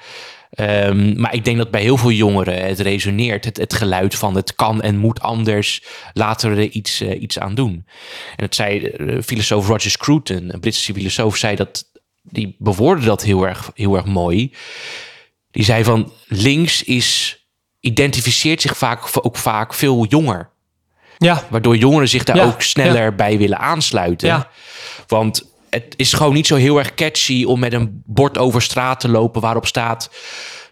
[0.53, 3.45] Ehm, maar ik denk dat bij heel veel jongeren het resoneert.
[3.45, 5.83] Het, het geluid van het kan en moet anders.
[6.13, 7.85] Laten we er iets, eh, iets aan doen.
[8.35, 11.91] En het zei de filosoof Roger Scruton, een Britse filosoof, zei dat.
[12.25, 14.53] Die bewoordde dat heel erg, heel erg mooi.
[15.51, 17.37] Die zei van links is
[17.79, 20.49] identificeert zich vaak ook vaak veel jonger.
[21.17, 24.27] ja, Waardoor jongeren zich daar Ja, ook sneller bij willen aansluiten.
[24.27, 24.49] Ja.
[25.07, 28.99] Want het is gewoon niet zo heel erg catchy om met een bord over straat
[28.99, 30.09] te lopen waarop staat...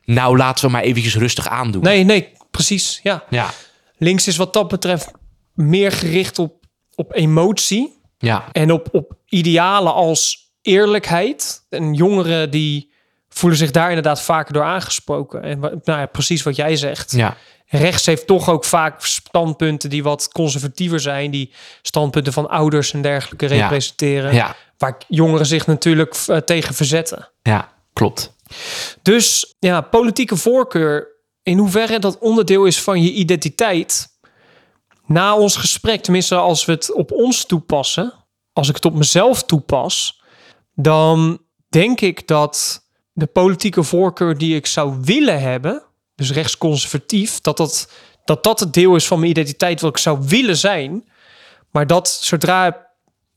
[0.06, 1.84] Nou, laten we maar eventjes rustig aandoen.
[1.84, 3.00] Nee, nee, precies.
[3.04, 3.24] Ja.
[3.30, 3.50] Ja,
[3.98, 5.12] Links is wat dat betreft
[5.54, 11.66] meer gericht op, op emotie ja, en op, op idealen als eerlijkheid.
[11.70, 12.92] En jongeren die
[13.30, 15.44] voelen zich daar inderdaad vaker door aangesproken.
[15.44, 17.12] En nou ja, precies wat jij zegt.
[17.12, 17.38] ja,
[17.74, 23.02] Rechts heeft toch ook vaak standpunten die wat conservatiever zijn, die standpunten van ouders en
[23.02, 24.34] dergelijke representeren.
[24.34, 27.30] ja, Waar jongeren zich natuurlijk eh, tegen verzetten.
[27.42, 28.36] ja, klopt.
[29.02, 31.08] Dus ja, politieke voorkeur,
[31.44, 34.08] in hoeverre dat onderdeel is van je identiteit.
[35.06, 38.14] Na ons gesprek, tenminste als we het op ons toepassen,
[38.54, 40.22] als ik het op mezelf toepas,
[40.76, 45.84] dan denk ik dat de politieke voorkeur die ik zou willen hebben,
[46.22, 47.92] dus rechtsconservatief, dat dat,
[48.26, 51.10] dat dat het deel is van mijn identiteit wat ik zou willen zijn.
[51.72, 52.88] Maar dat zodra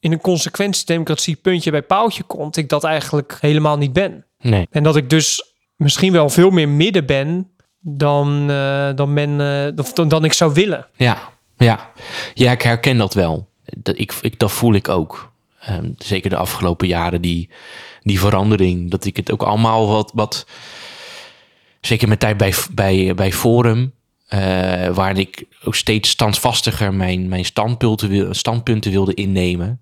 [0.00, 4.24] in een consequentiedemocratie puntje bij paaltje komt, ik dat eigenlijk helemaal niet ben.
[4.40, 9.40] Nee, En dat ik dus misschien wel veel meer midden ben dan, eh, dan, men,
[9.76, 10.86] of dan, dan ik zou willen.
[10.96, 11.90] ja, ja.
[12.34, 13.48] Ja, ik herken dat wel.
[13.76, 15.32] Dat, ik, ik, dat voel ik ook.
[15.60, 17.50] Ehm, zeker de afgelopen jaren, die,
[18.02, 18.90] die verandering.
[18.90, 20.10] Dat ik het ook allemaal wat...
[20.14, 20.46] wat
[21.86, 23.94] zeker met tijd bij, bij, bij Forum...
[24.26, 29.80] eh, waar ik ook steeds standvastiger mijn, mijn standpunten, standpunten wilde innemen.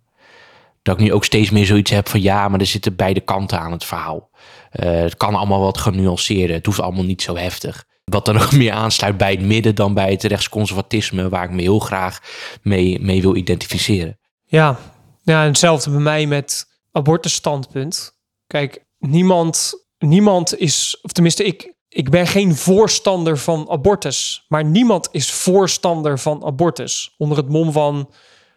[0.83, 2.23] Dat ik nu ook steeds meer zoiets heb van...
[2.23, 4.31] ja, maar er zitten beide kanten aan het verhaal.
[4.71, 6.57] Eh, het kan allemaal wat genuanceerder.
[6.57, 7.85] Het hoeft allemaal niet zo heftig.
[8.05, 11.63] Wat dan ook meer aansluit bij het midden dan bij het rechtsconservatisme, waar ik me
[11.63, 12.21] heel graag
[12.63, 14.19] mee, mee wil identificeren.
[14.45, 14.79] Ja.
[15.23, 18.17] ja, hetzelfde bij mij met abortusstandpunt.
[18.47, 24.45] Kijk, niemand, niemand is, of tenminste, ik, ik ben geen voorstander van abortus.
[24.49, 27.15] Maar niemand is voorstander van abortus.
[27.19, 28.11] Onder het mom van,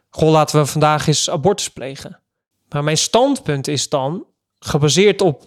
[0.09, 2.19] goh, laten we vandaag eens abortus plegen.
[2.69, 4.25] Maar mijn standpunt is dan,
[4.59, 5.43] gebaseerd op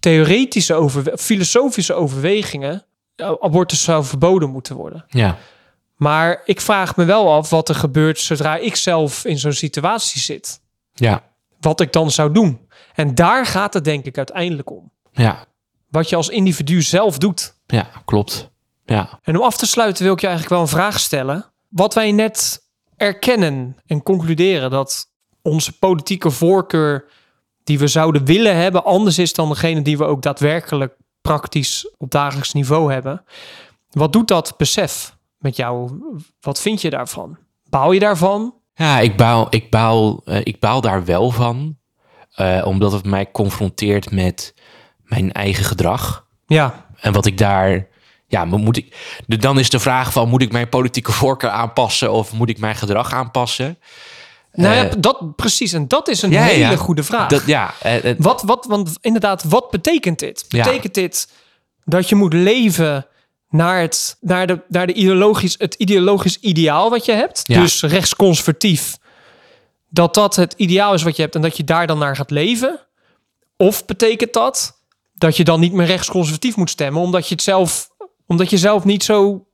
[0.00, 2.84] theoretische, overwe- filosofische overwegingen,
[3.16, 5.04] eh, abortus zou verboden moeten worden.
[5.08, 5.36] Ja,
[5.96, 10.20] Maar ik vraag me wel af wat er gebeurt zodra ik zelf in zo'n situatie
[10.20, 10.60] zit.
[10.94, 11.22] ja,
[11.60, 12.68] Wat ik dan zou doen.
[12.94, 14.90] En daar gaat het denk ik uiteindelijk om.
[15.12, 15.46] ja,
[15.90, 17.54] Wat je als individu zelf doet.
[17.66, 18.50] ja, klopt.
[18.84, 21.52] Ja, En om af te sluiten wil ik je eigenlijk wel een vraag stellen.
[21.68, 25.10] Wat wij net erkennen en concluderen dat
[25.42, 27.04] onze politieke voorkeur
[27.64, 32.10] die we zouden willen hebben anders is dan degene die we ook daadwerkelijk praktisch op
[32.10, 33.24] dagelijks niveau hebben.
[33.90, 36.00] Wat doet dat besef met jou?
[36.40, 37.36] Wat vind je daarvan?
[37.68, 38.54] Baal je daarvan?
[38.74, 41.76] ja ik, baal, ik, baal, eh, ik baal daar wel van,
[42.34, 44.54] eh, omdat het mij confronteert met
[45.08, 46.26] mijn eigen gedrag.
[46.46, 47.86] Ja, En wat ik daar.
[48.26, 48.96] Ja, moet ik.
[49.26, 52.76] Dan is de vraag van: moet ik mijn politieke voorkeur aanpassen of moet ik mijn
[52.76, 53.78] gedrag aanpassen?
[54.52, 55.72] nou ja, Eh, dat precies.
[55.72, 56.76] En dat is een ja, hele ja.
[56.76, 57.28] goede vraag.
[57.28, 60.44] Dat, ja, eh, eh, Wat, wat, want inderdaad, wat betekent dit?
[60.48, 60.64] Ja.
[60.64, 61.28] Betekent dit
[61.84, 63.06] dat je moet leven
[63.48, 67.46] naar het, naar de, naar de ideologisch, het ideologisch ideaal wat je hebt?
[67.46, 68.98] Dus rechtsconservatief.
[69.88, 72.30] Dat dat het ideaal is wat je hebt en dat je daar dan naar gaat
[72.30, 72.80] leven?
[73.56, 74.77] Of betekent dat
[75.18, 77.88] dat je dan niet meer rechtsconservatief moet stemmen, omdat je het zelf,
[78.26, 79.46] omdat je zelf niet zo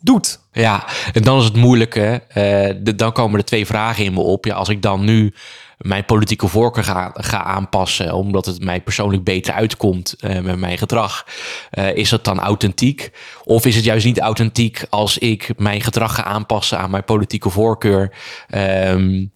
[0.00, 0.40] doet?
[0.52, 2.22] Ja, en dan is het moeilijke.
[2.28, 4.44] eh, de- dan komen er twee vragen in me op.
[4.44, 5.34] Ja, als ik dan nu
[5.78, 10.78] mijn politieke voorkeur ga, ga aanpassen, omdat het mij persoonlijk beter uitkomt eh, met mijn
[10.78, 11.26] gedrag,
[11.70, 13.10] eh, is dat dan authentiek?
[13.44, 17.50] Of is het juist niet authentiek als ik mijn gedrag ga aanpassen aan mijn politieke
[17.50, 18.16] voorkeur?
[18.48, 19.26] Ehm,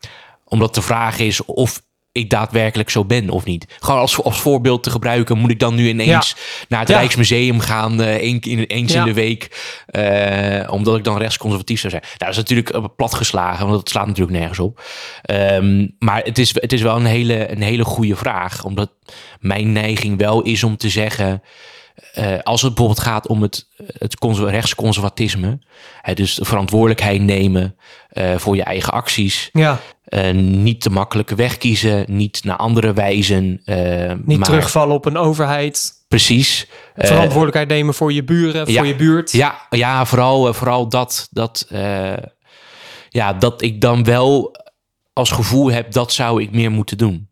[0.45, 1.83] omdat de vraag is of
[2.17, 3.67] ik daadwerkelijk zo ben of niet.
[3.81, 6.37] Gewoon als, als voorbeeld te gebruiken, moet ik dan nu ineens
[6.69, 6.97] naar het Ja.
[6.99, 8.99] Rijksmuseum gaan, één, keer- eens Ja.
[9.01, 12.03] in de week, eh, omdat ik dan rechtsconservatief zou zijn.
[12.05, 14.81] Nou, dat is natuurlijk eh, platgeslagen, want dat slaat natuurlijk nergens op.
[15.23, 18.91] Ehm, maar het is, het is wel een hele, een hele goede vraag, omdat
[19.41, 21.43] mijn neiging wel is om te zeggen,
[22.13, 25.59] eh, als het bijvoorbeeld gaat om het, het conser- rechtsconservatisme,
[26.01, 27.77] hè, dus de verantwoordelijkheid nemen
[28.09, 32.93] eh, voor je eigen acties, Ja, eh, niet de makkelijke weg kiezen, niet naar andere
[32.93, 33.63] wijzen.
[34.25, 36.05] niet maar terugvallen op een overheid.
[36.09, 36.69] Precies.
[36.97, 38.79] Verantwoordelijkheid nemen voor je buren, ja.
[38.79, 39.33] voor je buurt.
[39.33, 41.67] ja, ja, vooral, vooral dat, dat,
[43.09, 44.57] ja, dat ik dan wel
[45.13, 47.29] als gevoel heb, dat zou ik meer moeten doen.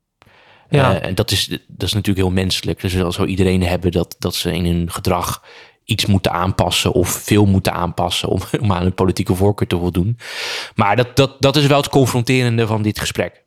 [0.77, 1.01] Ja.
[1.01, 2.81] Eh, en dat is, dat is natuurlijk heel menselijk.
[2.81, 5.43] Dus zal zo iedereen hebben dat, dat ze in hun gedrag
[5.85, 10.19] iets moeten aanpassen of veel moeten aanpassen om, om aan hun politieke voorkeur te voldoen.
[10.75, 13.45] Maar dat, dat, dat is wel het confronterende van dit gesprek.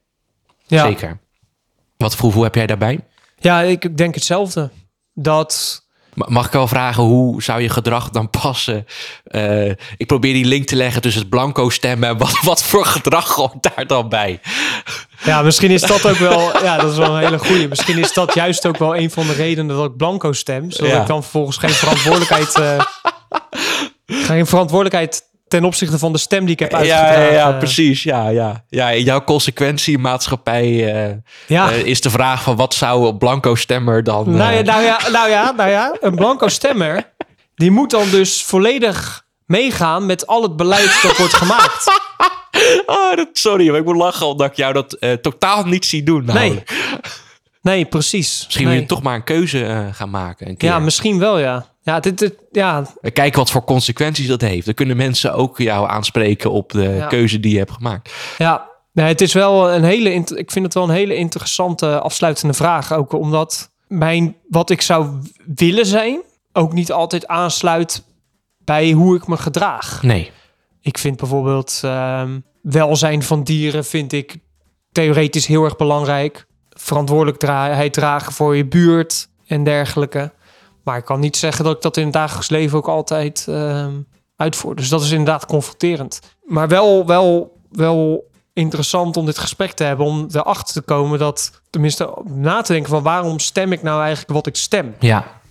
[0.68, 0.86] ja.
[0.86, 1.20] Zeker.
[1.98, 3.00] Wat voor gevoel heb jij daarbij?
[3.40, 4.70] Ja, ik denk hetzelfde.
[5.13, 5.86] Dat.
[6.13, 8.86] Ma- Mag ik wel vragen, hoe zou je gedrag dan passen?
[9.24, 12.86] Eh, ik probeer die link te leggen tussen het blanco stemmen en wat, wat voor
[12.86, 14.40] gedrag hoort daar dan bij?
[15.23, 16.63] Ja, misschien is dat ook wel...
[16.63, 17.67] Ja, dat is wel een hele goeie.
[17.67, 20.71] Misschien is dat juist ook wel een van de redenen dat ik blanco stem.
[20.71, 21.01] Zodat Ja.
[21.01, 22.56] ik dan vervolgens geen verantwoordelijkheid...
[22.56, 22.80] eh,
[24.08, 27.21] geen verantwoordelijkheid ten opzichte van de stem die ik heb uitgedragen.
[27.23, 28.03] ja, ja, precies.
[28.03, 28.63] Ja, ja.
[28.69, 31.13] ja, in jouw consequentiemaatschappij eh
[31.47, 31.71] Ja.
[31.71, 34.30] eh, is de vraag van wat zou een blanco stemmer dan...
[34.36, 37.13] Nou ja, eh, nou ja, nou ja, nou ja, een blanco stemmer,
[37.56, 41.96] die moet dan dus volledig meegaan met al het beleid dat wordt gemaakt.
[42.88, 46.04] Oh, dat, sorry, maar ik moet lachen omdat ik jou dat eh, totaal niet zie
[46.04, 46.26] doen.
[46.26, 46.71] Nee, namelijk.
[47.62, 48.43] nee, precies.
[48.45, 48.73] Misschien nee.
[48.73, 50.47] moet je toch maar een keuze eh, gaan maken.
[50.47, 50.69] Een keer.
[50.69, 51.65] Ja, misschien wel, ja.
[51.84, 54.65] Ja, dit, dit, ja, Kijken wat voor consequenties dat heeft.
[54.65, 57.08] Dan kunnen mensen ook jou aanspreken op de Ja.
[57.08, 58.13] keuze die je hebt gemaakt.
[58.38, 58.76] ja.
[58.93, 62.93] Nee, het is wel een hele, ik vind het wel een hele interessante afsluitende vraag.
[62.93, 65.10] Ook omdat mijn, wat ik zou
[65.56, 66.21] willen zijn,
[66.54, 68.04] ook niet altijd aansluit
[68.63, 70.04] bij hoe ik me gedraag.
[70.04, 70.32] Nee.
[70.82, 72.39] Ik vind bijvoorbeeld ehm,
[72.71, 74.38] welzijn van dieren vind ik
[74.91, 76.45] theoretisch heel erg belangrijk.
[76.69, 80.34] Verantwoordelijkheid dragen voor je buurt en dergelijke.
[80.84, 83.93] Maar ik kan niet zeggen dat ik dat in het dagelijks leven ook altijd ehm,
[84.36, 84.75] uitvoer.
[84.75, 86.19] Dus dat is inderdaad confronterend.
[86.43, 90.06] Maar wel, wel, wel interessant om dit gesprek te hebben.
[90.06, 94.32] Om erachter te komen dat, tenminste na te denken van waarom stem ik nou eigenlijk
[94.32, 94.95] wat ik stem.
[94.99, 95.41] Ja.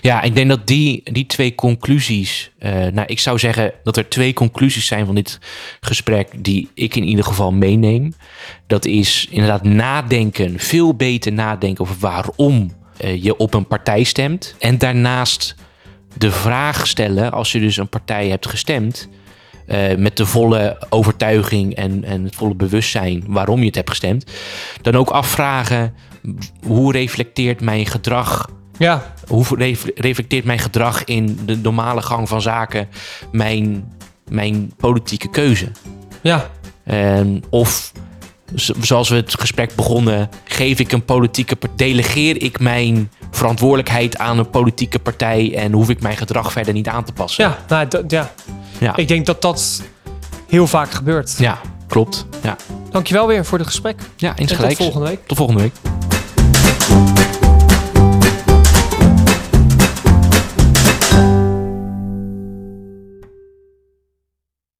[0.00, 2.50] Ja, ik denk dat die, die twee conclusies.
[2.58, 5.38] eh, nou, ik zou zeggen dat er twee conclusies zijn van dit
[5.80, 6.28] gesprek.
[6.36, 8.14] die ik in ieder geval meeneem.
[8.66, 14.54] Dat is inderdaad nadenken, veel beter nadenken over waarom eh, je op een partij stemt.
[14.58, 15.54] En daarnaast
[16.16, 19.08] de vraag stellen, als je dus een partij hebt gestemd.
[19.66, 24.24] eh, met de volle overtuiging en, en het volle bewustzijn waarom je het hebt gestemd.
[24.82, 25.94] Dan ook afvragen,
[26.66, 32.42] hoe reflecteert mijn gedrag Ja, hoe ref- reflecteert mijn gedrag in de normale gang van
[32.42, 32.88] zaken
[33.32, 33.92] mijn,
[34.28, 35.70] mijn politieke keuze?
[36.20, 36.50] ja,
[36.84, 37.92] En of,
[38.80, 44.38] zoals we het gesprek begonnen, geef ik een politieke partij, delegeer ik mijn verantwoordelijkheid aan
[44.38, 47.44] een politieke partij en hoef ik mijn gedrag verder niet aan te passen?
[47.44, 48.32] ja, nou, ja.
[48.78, 48.96] ja.
[48.96, 49.82] Ik denk dat dat
[50.48, 51.34] heel vaak gebeurt.
[51.38, 52.26] ja klopt.
[52.42, 52.56] Ja,
[52.90, 54.00] Dankjewel weer voor het gesprek.
[54.16, 55.26] ja En tot volgende week.
[55.26, 55.72] Tot volgende week.